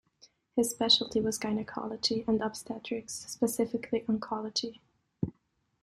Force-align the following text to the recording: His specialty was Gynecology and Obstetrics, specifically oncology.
His 0.55 0.71
specialty 0.71 1.21
was 1.21 1.37
Gynecology 1.37 2.25
and 2.27 2.41
Obstetrics, 2.41 3.13
specifically 3.29 4.01
oncology. 4.07 4.79